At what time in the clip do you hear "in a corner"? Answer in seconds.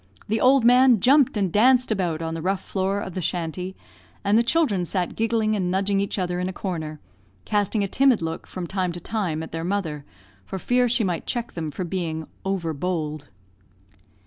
6.39-6.99